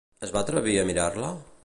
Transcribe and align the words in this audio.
Es 0.27 0.31
va 0.37 0.41
atrevir 0.45 0.73
a 0.81 0.87
mirar-la? 0.91 1.33